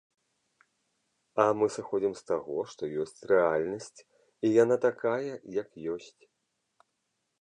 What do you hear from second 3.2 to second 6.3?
рэальнасць, і яна такая, як ёсць.